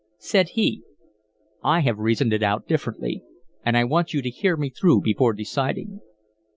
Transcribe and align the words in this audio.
Said 0.17 0.49
he: 0.53 0.81
"I 1.63 1.81
have 1.81 1.99
reasoned 1.99 2.33
it 2.33 2.41
out 2.41 2.67
differently, 2.67 3.21
and 3.63 3.77
I 3.77 3.83
want 3.83 4.15
you 4.15 4.23
to 4.23 4.31
hear 4.31 4.57
me 4.57 4.71
through 4.71 5.01
before 5.01 5.33
deciding. 5.33 6.01